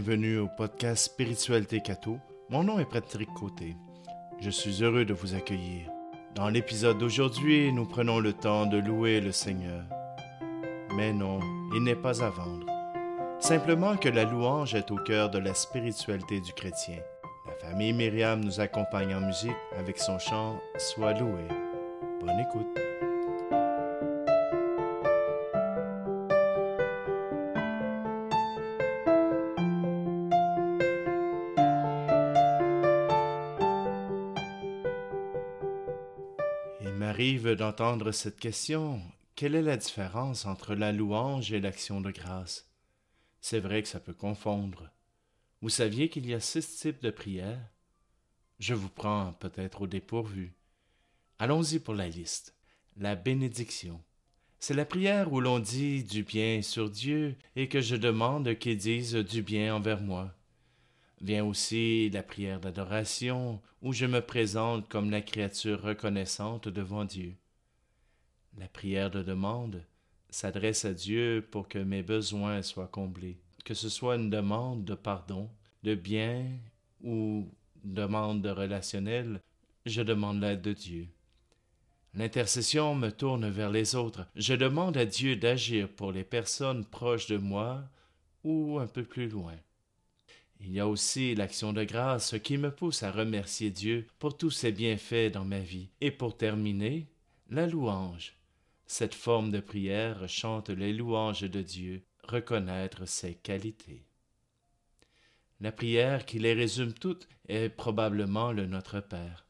[0.00, 2.18] bienvenue au podcast Spiritualité Cato.
[2.48, 3.76] Mon nom est Patrick Côté.
[4.40, 5.90] Je suis heureux de vous accueillir.
[6.34, 9.84] Dans l'épisode d'aujourd'hui, nous prenons le temps de louer le Seigneur.
[10.96, 11.40] Mais non,
[11.74, 12.66] il n'est pas à vendre.
[13.40, 16.96] Simplement que la louange est au cœur de la spiritualité du chrétien.
[17.46, 21.44] La famille Myriam nous accompagne en musique avec son chant Sois loué.
[22.22, 22.89] Bonne écoute.
[37.00, 39.00] M'arrive d'entendre cette question.
[39.34, 42.68] Quelle est la différence entre la louange et l'action de grâce?
[43.40, 44.90] C'est vrai que ça peut confondre.
[45.62, 47.70] Vous saviez qu'il y a six types de prières?
[48.58, 50.52] Je vous prends peut-être au dépourvu.
[51.38, 52.54] Allons-y pour la liste.
[52.98, 54.02] La bénédiction.
[54.58, 58.76] C'est la prière où l'on dit du bien sur Dieu et que je demande qu'il
[58.76, 60.34] dise du bien envers moi.
[61.20, 67.34] Vient aussi la prière d'adoration, où je me présente comme la créature reconnaissante devant Dieu.
[68.58, 69.84] La prière de demande
[70.30, 74.94] s'adresse à Dieu pour que mes besoins soient comblés, que ce soit une demande de
[74.94, 75.50] pardon,
[75.82, 76.46] de bien
[77.02, 77.48] ou
[77.84, 79.40] demande de relationnel,
[79.86, 81.08] je demande l'aide de Dieu.
[82.14, 84.26] L'intercession me tourne vers les autres.
[84.34, 87.84] Je demande à Dieu d'agir pour les personnes proches de moi
[88.42, 89.54] ou un peu plus loin.
[90.62, 94.50] Il y a aussi l'action de grâce qui me pousse à remercier Dieu pour tous
[94.50, 95.88] ses bienfaits dans ma vie.
[96.02, 97.06] Et pour terminer,
[97.48, 98.36] la louange.
[98.86, 104.04] Cette forme de prière chante les louanges de Dieu, reconnaître ses qualités.
[105.60, 109.46] La prière qui les résume toutes est probablement le Notre Père.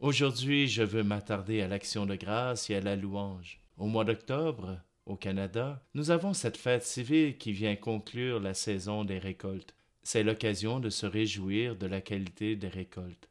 [0.00, 3.60] Aujourd'hui, je veux m'attarder à l'action de grâce et à la louange.
[3.76, 9.04] Au mois d'octobre, au Canada, nous avons cette fête civile qui vient conclure la saison
[9.04, 13.28] des récoltes c'est l'occasion de se réjouir de la qualité des récoltes.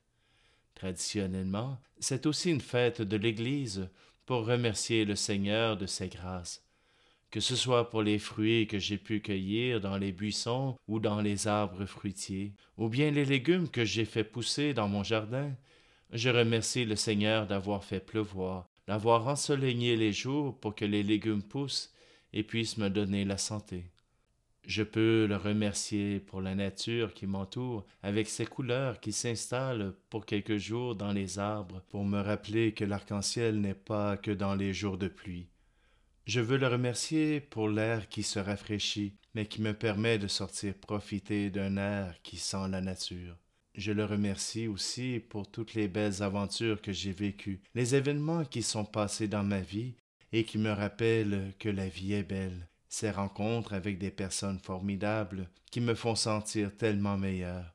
[0.76, 3.90] Traditionnellement, c'est aussi une fête de l'Église
[4.26, 6.64] pour remercier le Seigneur de ses grâces,
[7.30, 11.22] que ce soit pour les fruits que j'ai pu cueillir dans les buissons ou dans
[11.22, 15.52] les arbres fruitiers, ou bien les légumes que j'ai fait pousser dans mon jardin.
[16.12, 21.44] Je remercie le Seigneur d'avoir fait pleuvoir, d'avoir ensoleigné les jours pour que les légumes
[21.44, 21.94] poussent
[22.34, 23.93] et puissent me donner la santé.
[24.66, 30.26] Je peux le remercier pour la nature qui m'entoure, avec ses couleurs qui s'installent pour
[30.26, 34.74] quelques jours dans les arbres, pour me rappeler que l'arc-en-ciel n'est pas que dans les
[34.74, 35.48] jours de pluie.
[36.26, 40.74] Je veux le remercier pour l'air qui se rafraîchit, mais qui me permet de sortir
[40.76, 43.38] profiter d'un air qui sent la nature.
[43.76, 48.62] Je le remercie aussi pour toutes les belles aventures que j'ai vécues, les événements qui
[48.62, 49.96] sont passés dans ma vie
[50.32, 55.50] et qui me rappellent que la vie est belle, ces rencontres avec des personnes formidables
[55.72, 57.74] qui me font sentir tellement meilleur,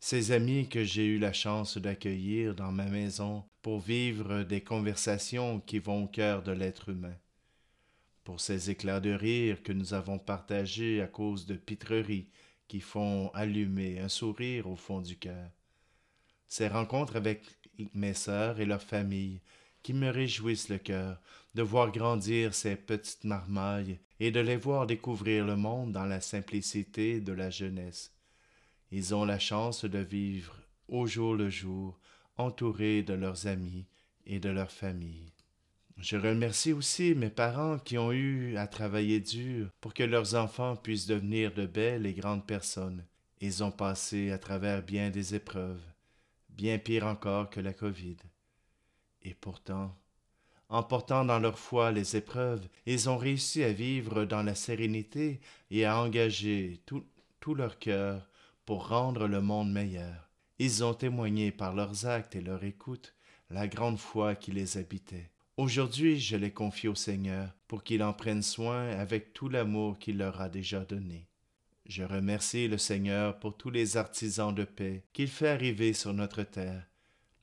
[0.00, 5.60] ces amis que j'ai eu la chance d'accueillir dans ma maison pour vivre des conversations
[5.60, 7.18] qui vont au cœur de l'être humain,
[8.24, 12.30] pour ces éclats de rire que nous avons partagés à cause de pitreries
[12.66, 15.50] qui font allumer un sourire au fond du cœur,
[16.48, 17.42] ces rencontres avec
[17.92, 19.42] mes sœurs et leurs familles
[19.82, 21.20] qui me réjouissent le cœur
[21.54, 26.20] de voir grandir ces petites marmailles et de les voir découvrir le monde dans la
[26.20, 28.12] simplicité de la jeunesse.
[28.90, 30.56] Ils ont la chance de vivre
[30.88, 31.98] au jour le jour,
[32.36, 33.86] entourés de leurs amis
[34.24, 35.32] et de leur famille.
[35.98, 40.76] Je remercie aussi mes parents qui ont eu à travailler dur pour que leurs enfants
[40.76, 43.04] puissent devenir de belles et grandes personnes.
[43.40, 45.82] Ils ont passé à travers bien des épreuves,
[46.50, 48.16] bien pire encore que la Covid.
[49.22, 49.96] Et pourtant,
[50.68, 55.40] en portant dans leur foi les épreuves, ils ont réussi à vivre dans la sérénité
[55.70, 57.04] et à engager tout,
[57.40, 58.28] tout leur cœur
[58.64, 60.28] pour rendre le monde meilleur.
[60.58, 63.14] Ils ont témoigné par leurs actes et leur écoute
[63.50, 65.30] la grande foi qui les habitait.
[65.56, 70.18] Aujourd'hui, je les confie au Seigneur pour qu'il en prenne soin avec tout l'amour qu'il
[70.18, 71.28] leur a déjà donné.
[71.86, 76.42] Je remercie le Seigneur pour tous les artisans de paix qu'il fait arriver sur notre
[76.42, 76.84] terre,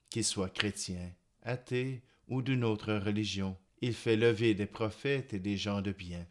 [0.10, 1.12] qu'ils soient chrétiens,
[1.42, 3.58] athée ou d'une autre religion.
[3.82, 6.26] Il fait lever des prophètes et des gens de bien.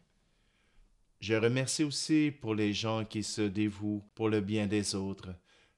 [1.19, 5.33] Je remercie aussi pour les gens qui se dévouent pour le bien des autres,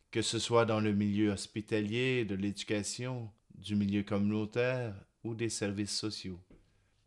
[0.10, 5.96] que ce soit dans le milieu hospitalier, de l'éducation, du milieu communautaire ou des services
[5.96, 6.40] sociaux.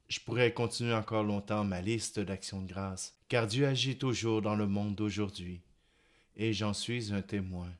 [0.09, 4.55] Je pourrais continuer encore longtemps ma liste d'actions de grâce, car Dieu agit toujours dans
[4.55, 5.61] le monde d'aujourd'hui,
[6.37, 7.71] et j'en suis un témoin.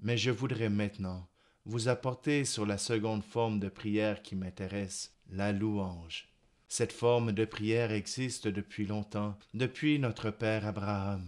[0.00, 1.28] Mais je voudrais maintenant
[1.64, 6.28] vous apporter sur la seconde forme de prière qui m'intéresse, la louange.
[6.68, 11.26] Cette forme de prière existe depuis longtemps, depuis notre Père Abraham.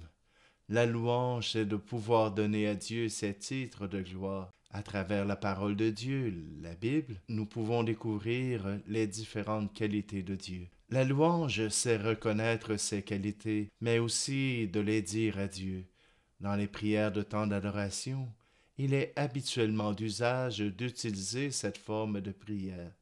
[0.69, 4.51] La louange, c'est de pouvoir donner à Dieu ses titres de gloire.
[4.71, 6.33] À travers la parole de Dieu,
[6.63, 10.69] la Bible, nous pouvons découvrir les différentes qualités de Dieu.
[10.89, 15.85] La louange, c'est reconnaître ses qualités, mais aussi de les dire à Dieu.
[16.41, 18.29] Dans les prières de temps d'adoration,
[18.79, 22.93] il est habituellement d'usage d'utiliser cette forme de prière.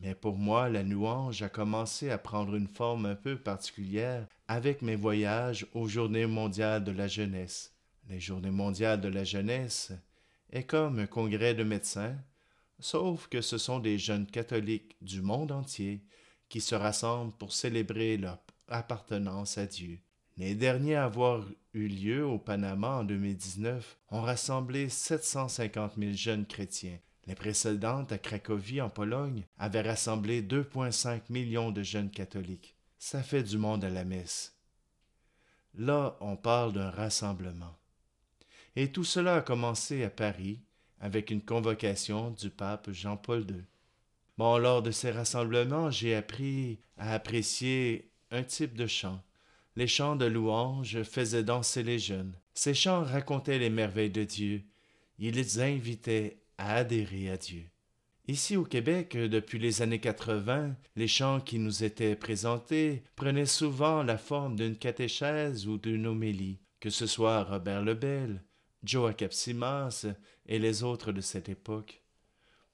[0.00, 4.82] Mais pour moi, la louange a commencé à prendre une forme un peu particulière avec
[4.82, 7.74] mes voyages aux Journées mondiales de la jeunesse.
[8.08, 9.92] Les Journées mondiales de la jeunesse
[10.50, 12.16] est comme un congrès de médecins,
[12.78, 16.02] sauf que ce sont des jeunes catholiques du monde entier
[16.48, 20.00] qui se rassemblent pour célébrer leur appartenance à Dieu.
[20.36, 21.44] Les derniers à avoir
[21.74, 26.98] eu lieu au Panama en 2019 ont rassemblé 750 000 jeunes chrétiens.
[27.26, 32.74] Les précédentes à Cracovie en Pologne avaient rassemblé 2,5 millions de jeunes catholiques.
[32.98, 34.56] Ça fait du monde à la messe.
[35.74, 37.76] Là, on parle d'un rassemblement.
[38.76, 40.60] Et tout cela a commencé à Paris
[41.00, 43.64] avec une convocation du pape Jean-Paul II.
[44.38, 49.22] Bon, lors de ces rassemblements, j'ai appris à apprécier un type de chant.
[49.80, 52.34] Les chants de louange faisaient danser les jeunes.
[52.52, 54.62] Ces chants racontaient les merveilles de Dieu.
[55.18, 57.64] Ils les invitaient à adhérer à Dieu.
[58.28, 64.02] Ici au Québec, depuis les années 80, les chants qui nous étaient présentés prenaient souvent
[64.02, 68.44] la forme d'une catéchèse ou d'une homélie, que ce soit Robert Lebel,
[68.84, 70.04] Joe Capsimas
[70.44, 72.02] et les autres de cette époque.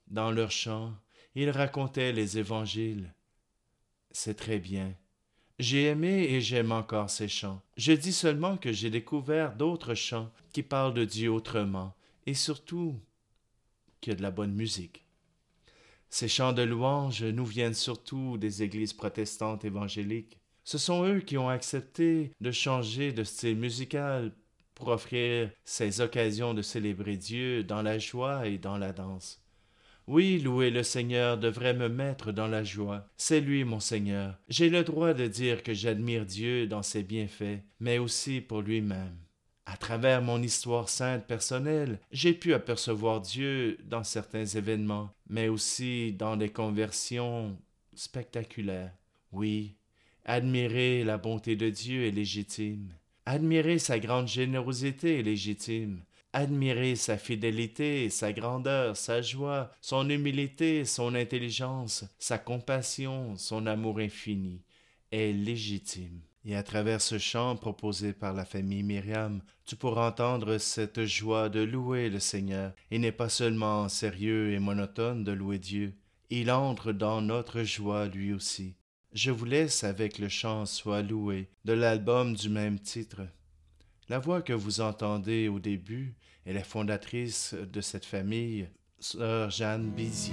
[0.09, 0.93] Dans leurs chants,
[1.37, 3.15] ils racontaient les évangiles.
[4.11, 4.97] C'est très bien.
[5.59, 7.63] J'ai aimé et j'aime encore ces chants.
[7.79, 11.95] Je dis seulement que j'ai découvert d'autres chants qui parlent de Dieu autrement,
[12.27, 13.01] et surtout
[14.03, 15.07] que de la bonne musique.
[16.11, 20.39] Ces chants de louange nous viennent surtout des églises protestantes évangéliques.
[20.63, 24.33] Ce sont eux qui ont accepté de changer de style musical
[24.75, 29.41] pour offrir ces occasions de célébrer Dieu dans la joie et dans la danse.
[30.09, 33.09] Oui, louer le Seigneur devrait me mettre dans la joie.
[33.17, 34.39] C'est lui mon Seigneur.
[34.49, 39.17] J'ai le droit de dire que j'admire Dieu dans ses bienfaits, mais aussi pour lui-même.
[39.65, 46.13] À travers mon histoire sainte personnelle, j'ai pu apercevoir Dieu dans certains événements, mais aussi
[46.13, 47.59] dans des conversions
[47.97, 48.93] spectaculaires.
[49.33, 49.75] Oui,
[50.25, 52.93] admirer la bonté de Dieu est légitime.
[53.27, 56.03] Admirer sa grande générosité est légitime.
[56.39, 64.01] Admirer sa fidélité, sa grandeur, sa joie, son humilité, son intelligence, sa compassion, son amour
[64.01, 64.61] infini
[65.11, 66.21] est légitime.
[66.45, 71.49] Et à travers ce chant proposé par la famille Myriam, tu pourras entendre cette joie
[71.49, 72.75] de louer le Seigneur.
[72.91, 75.95] Il n'est pas seulement sérieux et monotone de louer Dieu,
[76.29, 78.75] il entre dans notre joie lui aussi.
[79.15, 83.23] Je vous laisse avec le chant Sois loué de l'album du même titre.
[84.09, 86.15] La voix que vous entendez au début
[86.47, 88.69] est la fondatrice de cette famille,
[89.01, 90.33] sœur Jeanne Bizier.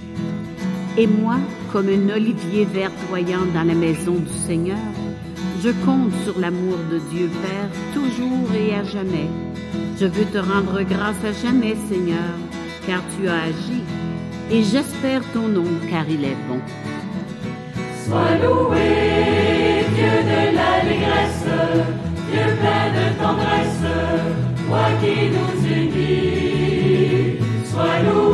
[0.96, 1.38] Et moi,
[1.72, 4.78] comme un olivier verdoyant dans la maison du Seigneur,
[5.60, 9.28] je compte sur l'amour de Dieu Père toujours et à jamais.
[9.98, 12.38] Je veux te rendre grâce à jamais, Seigneur,
[12.86, 13.82] car tu as agi,
[14.52, 16.60] et j'espère ton nom, car il est bon.
[18.06, 22.03] Sois loué, Dieu de l'allégresse,
[22.34, 23.86] Dieu plein de tendresse,
[24.66, 27.38] toi qui nous unis.
[27.64, 28.33] Sois loué,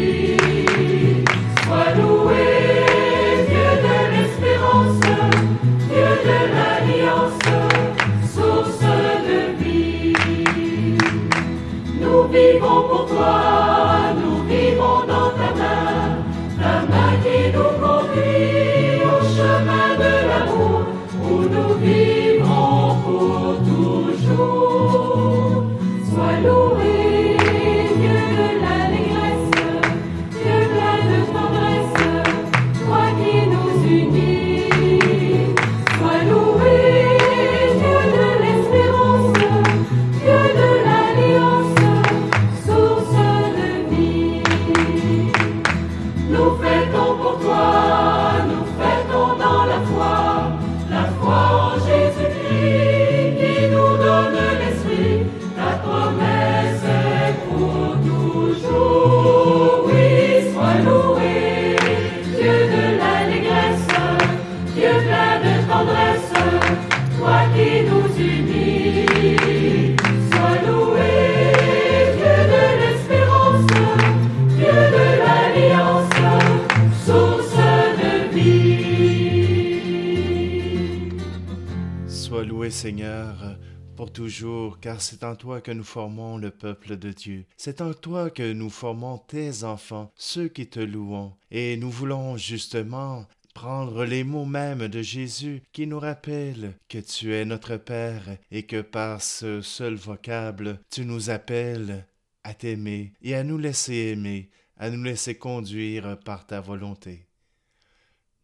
[82.69, 83.57] Seigneur,
[83.97, 87.45] pour toujours, car c'est en toi que nous formons le peuple de Dieu.
[87.57, 91.33] C'est en toi que nous formons tes enfants, ceux qui te louons.
[91.51, 97.33] Et nous voulons justement prendre les mots mêmes de Jésus qui nous rappellent que tu
[97.35, 102.07] es notre Père et que par ce seul vocable tu nous appelles
[102.45, 107.27] à t'aimer et à nous laisser aimer, à nous laisser conduire par ta volonté.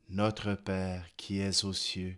[0.10, 2.18] Notre Père qui es aux cieux,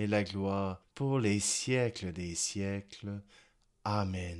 [0.00, 3.20] et la gloire pour les siècles des siècles.
[3.84, 4.38] Amen.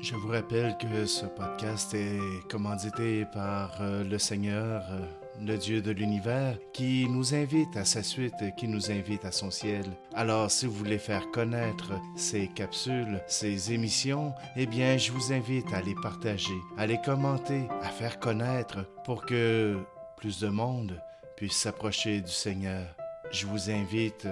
[0.00, 2.18] Je vous rappelle que ce podcast est
[2.50, 5.06] commandité par euh, le Seigneur, euh,
[5.40, 9.52] le Dieu de l'univers, qui nous invite à sa suite, qui nous invite à son
[9.52, 9.84] ciel.
[10.14, 15.72] Alors, si vous voulez faire connaître ces capsules, ces émissions, eh bien, je vous invite
[15.72, 19.78] à les partager, à les commenter, à faire connaître pour que
[20.16, 21.00] plus de monde
[21.36, 22.96] puisse s'approcher du Seigneur.
[23.30, 24.28] Je vous invite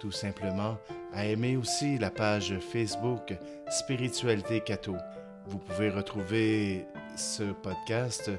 [0.00, 0.76] tout simplement
[1.12, 3.36] à aimer aussi la page Facebook
[3.68, 4.96] Spiritualité Cato.
[5.46, 8.30] Vous pouvez retrouver ce podcast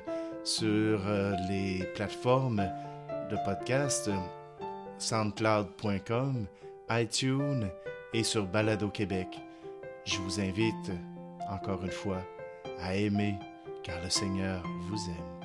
[0.44, 2.68] sur euh, les plateformes
[3.30, 4.10] de podcast
[4.98, 6.46] soundcloud.com,
[6.90, 7.70] iTunes
[8.14, 9.28] et sur Balado Québec.
[10.06, 10.92] Je vous invite
[11.50, 12.22] encore une fois
[12.80, 13.36] à aimer
[13.84, 15.41] car le Seigneur vous aime.